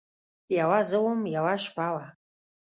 [0.59, 2.05] یوه زه وم، یوه شپه وه